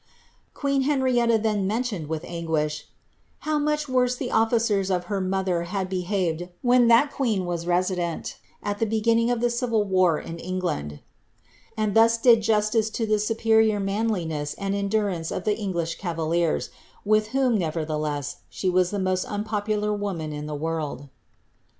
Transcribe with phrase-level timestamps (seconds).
[0.55, 2.85] "Queen Henrietta then mentioned, with anguish, ^
[3.41, 7.97] how much worse the officers of her mother had behaved when that queen was resi
[7.97, 11.01] dent, at the beginning of the civil war, in England^'
[11.77, 16.69] and thus did justice to the superior manliness and endurance of the English ca\'aliers,*
[17.05, 21.09] with whom, nevertheless, slie was the most unpopular woman in the world.